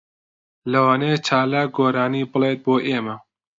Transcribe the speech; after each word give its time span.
لەوانەیە 0.71 1.17
چالاک 1.27 1.69
گۆرانی 1.77 2.29
بڵێت 2.31 2.59
بۆ 2.65 2.75
ئێمە. 2.87 3.15